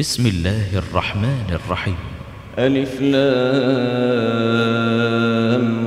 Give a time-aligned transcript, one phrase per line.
[0.00, 1.96] بسم الله الرحمن الرحيم
[2.58, 2.94] ألف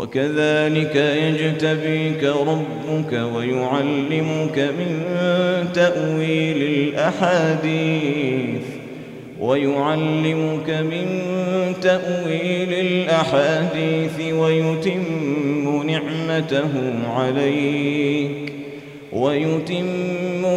[0.00, 5.04] وكذلك يجتبيك ربك ويعلمك من
[5.74, 8.62] تأويل الأحاديث
[9.40, 11.06] ويعلمك من
[11.82, 16.68] تأويل الأحاديث ويتم نعمته
[17.16, 18.52] عليك
[19.12, 19.86] ويتم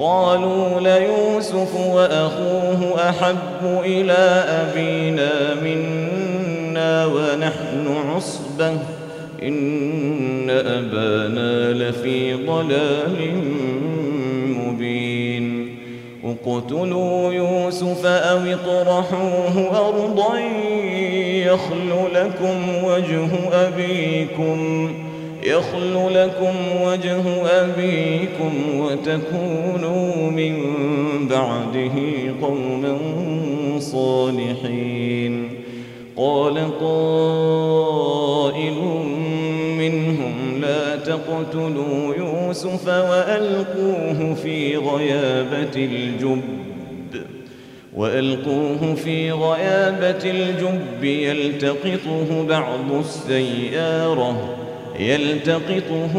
[0.00, 4.18] قالوا ليوسف وأخوه أحب إلى
[4.62, 8.72] أبينا منا ونحن عصبة
[9.42, 13.34] إن أبانا لفي ضلال
[14.48, 15.76] مبين
[16.24, 20.38] اقتلوا يوسف أو اطرحوه أرضا
[21.24, 25.09] يخل لكم وجه أبيكم ۖ
[25.42, 27.22] يخل لكم وجه
[27.64, 30.56] أبيكم وتكونوا من
[31.28, 31.92] بعده
[32.42, 32.98] قوما
[33.78, 35.48] صالحين
[36.16, 38.74] قال قائل
[39.78, 46.40] منهم لا تقتلوا يوسف وألقوه في غيابة الجب
[47.96, 54.56] وألقوه في غيابة الجب يلتقطه بعض السيارة
[55.00, 56.12] يلتقطه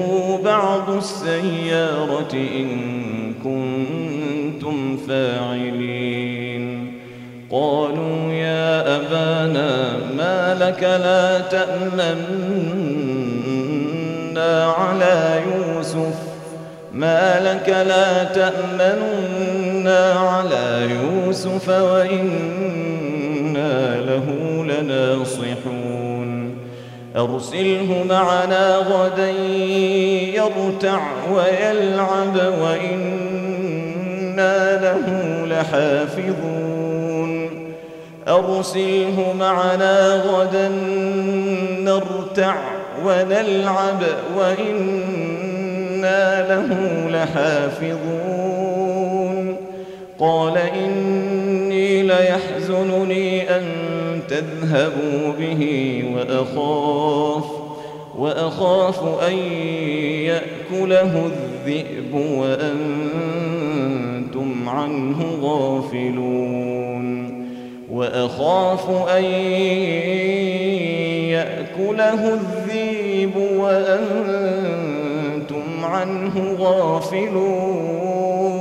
[0.45, 2.81] بعض السيارة إن
[3.43, 6.93] كنتم فاعلين
[7.51, 12.15] قالوا يا أبانا ما لك لا تأمنا
[14.73, 16.15] على يوسف
[16.93, 24.25] ما لك لا تأمنا على يوسف وإنا له
[24.63, 25.80] لناصحون
[27.17, 29.29] أرسله معنا غدا
[30.35, 30.99] يرتع
[31.33, 35.03] ويلعب وإنا له
[35.47, 37.51] لحافظون
[38.27, 40.67] أرسله معنا غدا
[41.79, 42.55] نرتع
[43.05, 44.03] ونلعب
[44.37, 46.69] وإنا له
[47.09, 49.55] لحافظون
[50.19, 53.80] قال إني ليحزنني أن
[54.31, 55.61] تذهبوا به
[56.15, 57.43] وأخاف
[58.17, 59.33] وأخاف أن
[60.25, 67.41] يأكله الذئب وأنتم عنه غافلون
[67.91, 69.23] وأخاف أن
[71.33, 74.55] يأكله الذئب وأنتم
[75.85, 78.60] عنه غافلون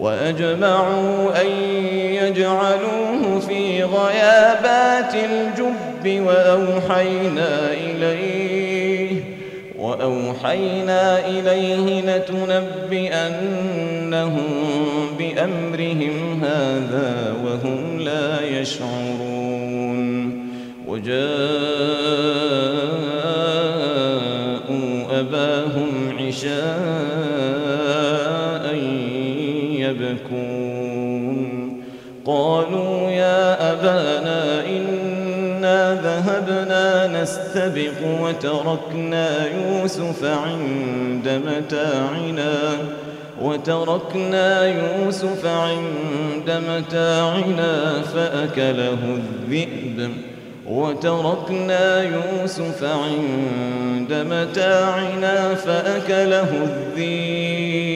[0.00, 1.46] وأجمعوا أن
[2.22, 9.20] يجعلوه في غيابات الجب وأوحينا إليه
[9.78, 12.00] وأوحينا إليه
[12.88, 14.42] لتنبئنهم
[15.18, 19.18] بأمرهم هذا وهم لا يشعرون
[20.86, 21.68] وجاءوا
[25.20, 26.87] أباهم عشاءً
[30.16, 31.80] تكون
[32.26, 42.54] قالوا يا أبانا إنا ذهبنا نستبق وتركنا يوسف عند متاعنا
[43.42, 48.98] وتركنا يوسف عند متاعنا فأكله
[49.48, 50.08] الذئب
[50.68, 56.46] وتركنا يوسف عند متاعنا فأكله
[56.96, 57.87] الذئب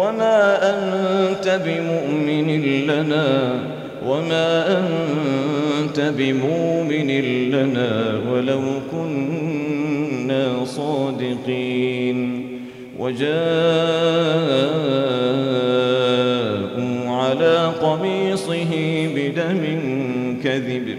[0.00, 3.58] وما أنت بمؤمن لنا
[4.06, 7.08] وما أنت بمؤمن
[7.50, 8.60] لنا ولو
[8.90, 12.46] كنا صادقين
[12.98, 13.30] وجاءوا
[17.06, 18.70] على قميصه
[19.14, 19.60] بدم
[20.44, 20.98] كذب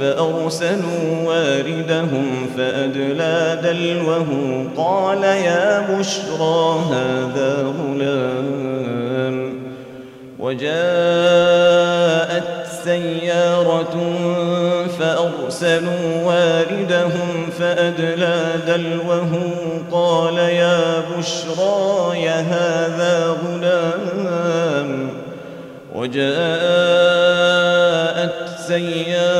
[0.00, 4.26] فأرسلوا واردهم فأدلى دلوه
[4.76, 9.60] قال يا بشرى هذا غلام
[10.38, 12.44] وجاءت
[12.84, 13.96] سيارة
[15.00, 19.40] فأرسلوا واردهم فأدلى دلوه
[19.92, 25.10] قال يا بشرى يا هذا غلام
[25.94, 28.34] وجاءت
[28.68, 29.39] سيارة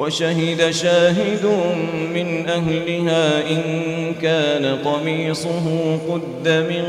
[0.00, 1.46] وشهد شاهد
[2.14, 3.62] من أهلها إن
[4.22, 6.84] كان قميصه قد من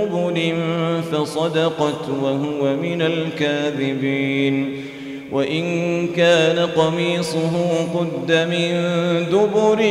[0.00, 0.52] قبل
[1.12, 4.76] فصدقت وهو من الكاذبين
[5.32, 7.50] وإن كان قميصه
[7.94, 8.82] قد من
[9.32, 9.86] دبر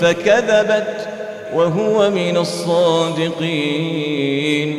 [0.00, 1.08] فكذبت
[1.54, 4.78] وهو من الصادقين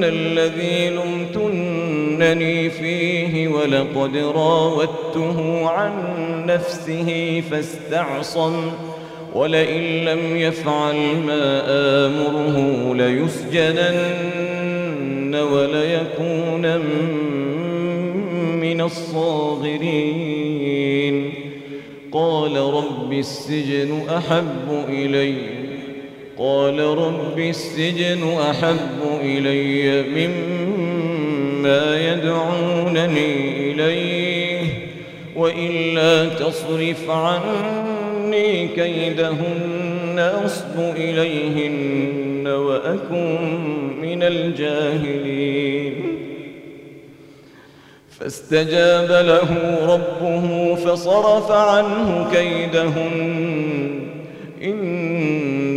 [0.00, 5.92] لأكون الذي لمتنني فيه ولقد راودته عن
[6.46, 8.70] نفسه فاستعصم
[9.34, 10.94] ولئن لم يفعل
[11.26, 11.62] ما
[12.06, 16.76] آمره ليسجنن وليكون
[18.60, 21.32] من الصاغرين
[22.12, 25.59] قال رب السجن أحب إليّ
[26.40, 34.64] قال رب السجن أحب إلي مما يدعونني إليه
[35.36, 43.38] وإلا تصرف عني كيدهن أصب إليهن وأكن
[44.02, 45.94] من الجاهلين
[48.18, 49.50] فاستجاب له
[49.94, 53.89] ربه فصرف عنه كيدهن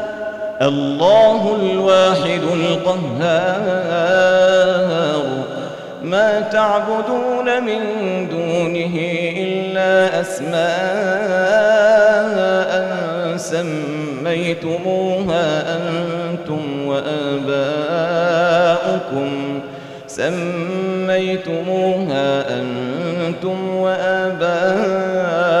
[0.61, 5.25] الله الواحد القهار
[6.03, 7.79] ما تعبدون من
[8.29, 8.97] دونه
[9.37, 11.91] إلا أسماء
[13.37, 19.59] سميتموها أنتم وآباؤكم
[20.07, 25.60] سميتموها أنتم وآباؤكم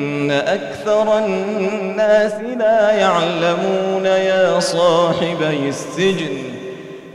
[0.31, 6.37] أكثر الناس لا يعلمون يا صاحبي السجن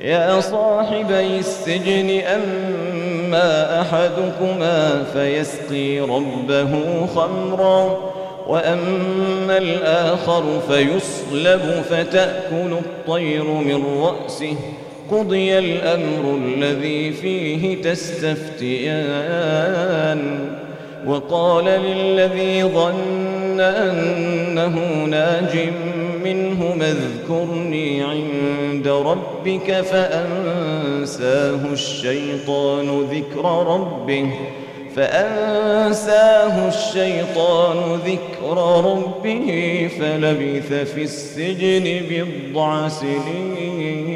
[0.03, 6.73] يا صاحبي السجن أما أحدكما فيسقي ربه
[7.15, 7.99] خمرا
[8.47, 14.55] وأما الآخر فيصلب فتأكل الطير من رأسه
[15.13, 20.39] قضي الأمر الذي فيه تستفتيان
[21.07, 25.59] وقال للذي ظن أنه ناج
[26.25, 34.31] منه اذكرني عند ربك فأنساه الشيطان ذكر ربه
[34.97, 39.47] فأنساه الشيطان ذكر ربه
[40.01, 44.16] فلبث في السجن بضع سنين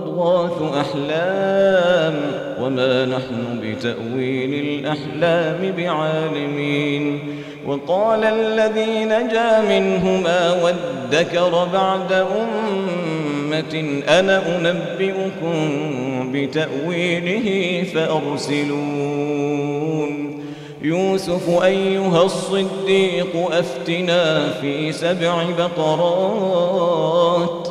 [0.21, 2.15] ويغاث أحلام
[2.61, 7.19] وما نحن بتأويل الأحلام بعالمين
[7.67, 15.61] وقال الذي نجا منهما وادكر بعد أمة أنا أنبئكم
[16.31, 20.21] بتأويله فأرسلون
[20.81, 27.70] يوسف أيها الصديق أفتنا في سبع بقرات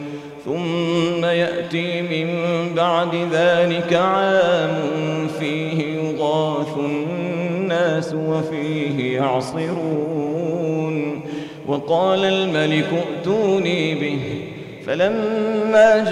[0.45, 2.39] ثم يأتي من
[2.75, 4.73] بعد ذلك عام
[5.39, 11.21] فيه يغاث الناس وفيه يعصرون
[11.67, 14.19] وقال الملك ائتوني به
[14.87, 16.11] فلما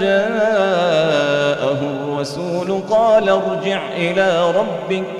[1.72, 5.19] الرسول قال ارجع إلى ربك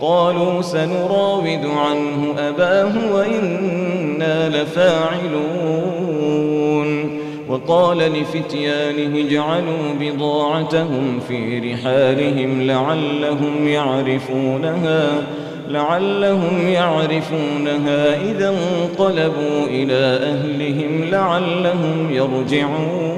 [0.00, 5.78] قالوا سنراود عنه أباه وإنا لفاعلون
[7.48, 15.08] وقال لفتيانه اجعلوا بضاعتهم في رحالهم لعلهم يعرفونها
[15.68, 23.17] لعلهم يعرفونها إذا انقلبوا إلى أهلهم لعلهم يرجعون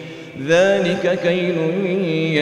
[0.47, 1.55] ذلك كيل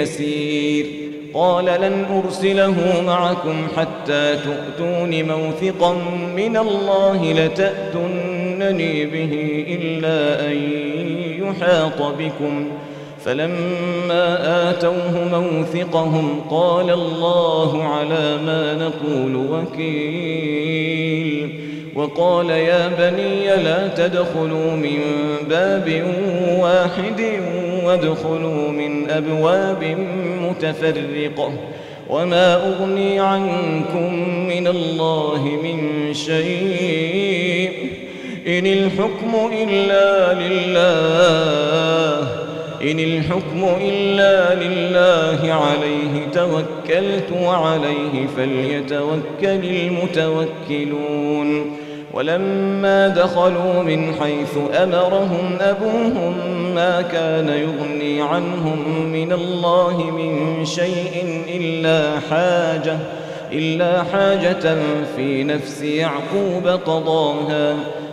[0.01, 0.85] يسير
[1.33, 5.93] قال لن أرسله معكم حتى تؤتون موثقا
[6.35, 10.57] من الله لتأتنني به إلا أن
[11.45, 12.69] يحاط بكم
[13.25, 21.59] فلما آتوه موثقهم قال الله على ما نقول وكيل
[21.95, 24.99] وقال يا بني لا تدخلوا من
[25.49, 26.03] باب
[26.59, 27.21] واحد
[27.85, 29.97] وادخلوا من أبواب
[30.41, 31.53] متفرقة
[32.09, 34.13] وما أغني عنكم
[34.49, 37.91] من الله من شيء
[38.47, 42.27] إن الحكم إلا لله
[42.91, 51.78] إن الحكم إلا لله عليه توكلت وعليه فليتوكل المتوكلون
[52.13, 56.35] ولما دخلوا من حيث أمرهم أبوهم
[56.75, 62.97] ما كان يغني عنهم من الله من شيء إلا حاجة
[63.51, 64.77] إلا حاجة
[65.15, 67.75] في نفس يعقوب قضاها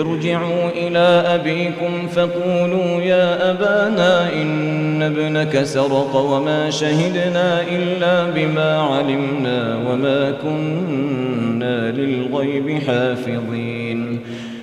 [0.00, 10.32] ارجعوا إلى أبيكم فقولوا يا أبانا إن ابنك سرق وما شهدنا إلا بما علمنا وما
[10.42, 14.18] كنا للغيب حافظين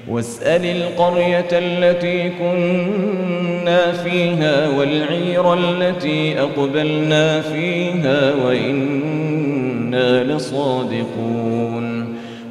[0.10, 11.79] واسأل القرية التي كنا فيها والعير التي أقبلنا فيها وإنا لصادقون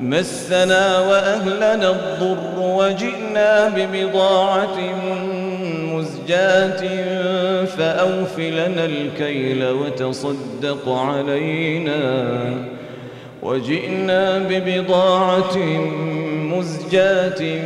[0.00, 4.78] مسنا وأهلنا الضر وجئنا ببضاعة
[5.94, 6.84] مزجاة
[7.64, 12.24] فأوفلنا الكيل وتصدق علينا
[13.42, 15.58] وجئنا ببضاعة
[16.56, 17.58] مزجاة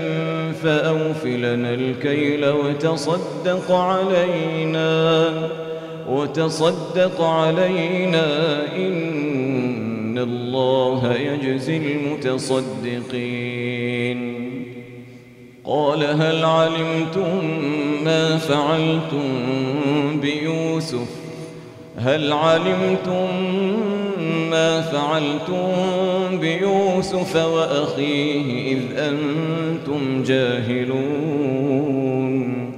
[0.65, 5.29] فأوفلنا الكيل وتصدق علينا
[6.09, 8.27] وتصدق علينا
[8.77, 9.28] إن
[10.19, 14.75] إن الله يجزي المتصدقين
[15.65, 17.47] قال هل علمتم
[18.05, 19.27] ما فعلتم
[20.23, 21.09] بيوسف
[21.99, 23.29] هل علمتم
[24.51, 25.69] ما فعلتم
[26.39, 32.71] بيوسف وأخيه إذ أنتم جاهلون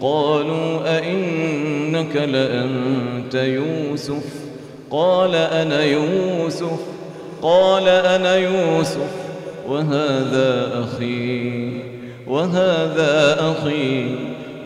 [0.00, 4.43] قالوا أئنك لأنت يوسف
[4.94, 6.78] قال أنا يوسف
[7.42, 9.10] قال أنا يوسف
[9.68, 11.68] وهذا أخي
[12.26, 14.04] وهذا أخي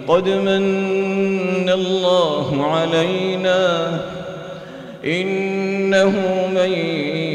[0.08, 3.90] قد من الله علينا
[5.04, 6.10] إنه
[6.54, 6.72] من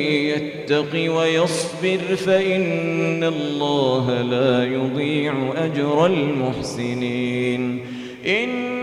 [0.08, 7.80] يتق ويصبر فإن الله لا يضيع أجر المحسنين
[8.28, 8.83] إن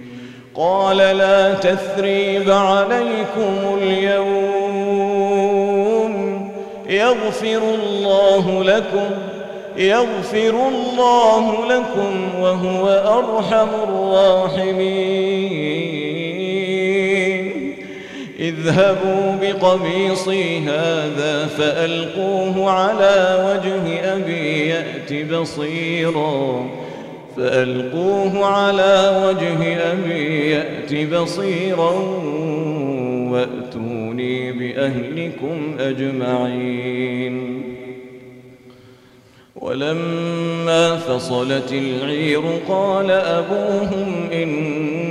[0.55, 4.71] قال لا تثريب عليكم اليوم
[6.89, 9.09] يغفر الله لكم
[9.77, 15.30] يغفر الله لكم وهو أرحم الراحمين
[18.41, 26.65] اذهبوا بقميصي هذا فألقوه على وجه أبي يأت بصيرا
[27.37, 31.89] فألقوه على وجه أبي يأت بصيرا
[33.31, 37.61] وأتوني بأهلكم أجمعين
[39.55, 44.61] ولما فصلت العير قال أبوهم إن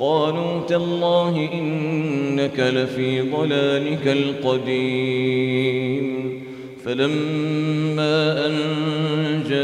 [0.00, 6.08] قالوا تالله إنك لفي ضلالك القديم
[6.84, 8.52] فلما أن
[9.48, 9.58] جاء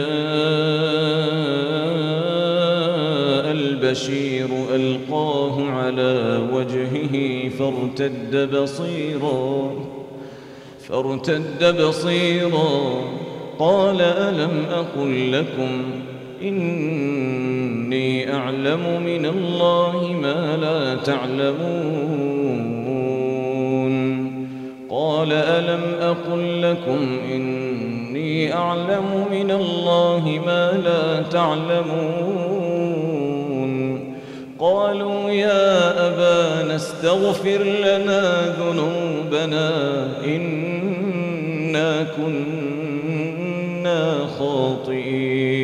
[3.53, 9.71] البشير ألقاه على وجهه فارتد بصيرا
[10.89, 12.69] فارتد بصيرا
[13.59, 15.83] قال ألم أقل لكم
[16.49, 22.75] إني أعلم من الله ما لا تعلمون
[24.91, 32.85] قال ألم أقل لكم إني أعلم من الله ما لا تعلمون
[34.61, 39.71] قالوا يا أبانا استغفر لنا ذنوبنا
[40.25, 45.64] إنا كنا خاطئين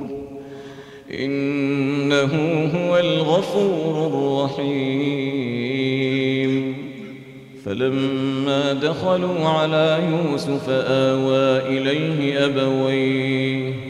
[1.18, 6.74] إنه هو الغفور الرحيم
[7.64, 13.89] فلما دخلوا على يوسف آوى إليه أبويه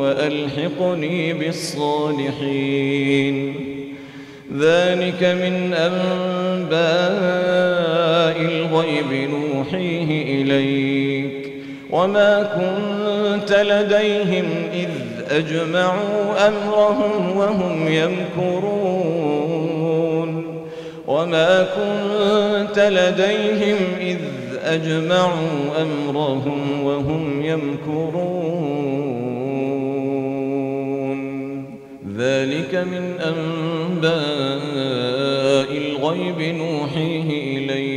[0.00, 3.54] وألحقني بالصالحين
[4.58, 6.74] ذلك من أنباء
[8.40, 11.50] الغيب نوحيه إليك
[11.90, 14.88] وما كنت لديهم إذ
[15.36, 20.44] أجمعوا أمرهم وهم يمكرون
[21.06, 24.18] وما كنت لديهم إذ
[24.64, 29.34] أجمعوا أمرهم وهم يمكرون
[32.18, 34.14] ذلك من أنباء
[35.88, 37.93] الغيب نوحيه إليه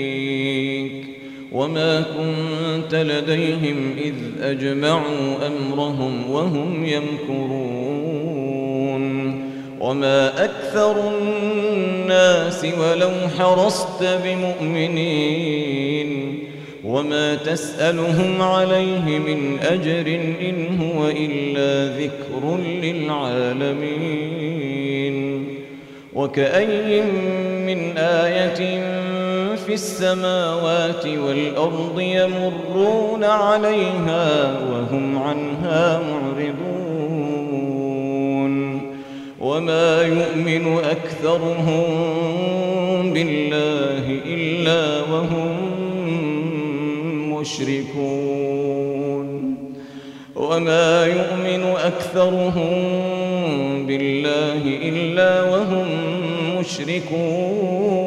[1.58, 8.38] وما كنت لديهم إذ أجمعوا أمرهم وهم يمكرون
[9.80, 16.40] وما أكثر الناس ولو حرصت بمؤمنين
[16.86, 25.48] وما تسألهم عليه من أجر إن هو إلا ذكر للعالمين
[26.14, 27.02] وكأي
[27.68, 28.78] من آية
[29.66, 37.38] في السماوات والأرض يمرون عليها وهم عنها معرضون
[39.40, 41.84] وما يؤمن أكثرهم
[43.14, 45.52] بالله إلا وهم
[47.40, 49.28] مشركون
[50.36, 52.76] وما يؤمن أكثرهم
[53.88, 55.88] بالله إلا وهم
[56.60, 58.07] مشركون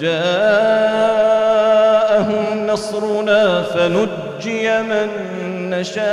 [0.00, 5.08] جاءهم نصرنا فنجي من
[5.70, 6.06] نشاء